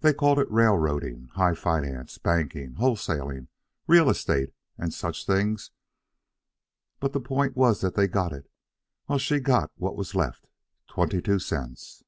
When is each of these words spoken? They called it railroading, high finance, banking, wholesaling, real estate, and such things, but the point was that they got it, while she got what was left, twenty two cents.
They 0.00 0.12
called 0.12 0.40
it 0.40 0.50
railroading, 0.50 1.28
high 1.34 1.54
finance, 1.54 2.18
banking, 2.18 2.74
wholesaling, 2.78 3.46
real 3.86 4.10
estate, 4.10 4.52
and 4.76 4.92
such 4.92 5.24
things, 5.24 5.70
but 6.98 7.12
the 7.12 7.20
point 7.20 7.54
was 7.56 7.80
that 7.80 7.94
they 7.94 8.08
got 8.08 8.32
it, 8.32 8.50
while 9.04 9.20
she 9.20 9.38
got 9.38 9.70
what 9.76 9.94
was 9.94 10.16
left, 10.16 10.48
twenty 10.88 11.22
two 11.22 11.38
cents. 11.38 12.02